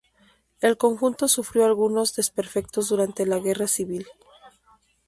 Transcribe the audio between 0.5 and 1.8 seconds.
El conjunto sufrió